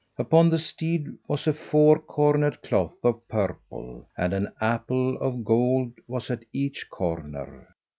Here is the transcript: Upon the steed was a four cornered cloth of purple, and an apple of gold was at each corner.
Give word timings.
Upon 0.17 0.49
the 0.49 0.57
steed 0.57 1.15
was 1.27 1.45
a 1.45 1.53
four 1.53 1.99
cornered 1.99 2.63
cloth 2.63 2.95
of 3.05 3.27
purple, 3.27 4.07
and 4.17 4.33
an 4.33 4.51
apple 4.59 5.15
of 5.17 5.45
gold 5.45 5.91
was 6.07 6.31
at 6.31 6.43
each 6.51 6.89
corner. 6.89 7.67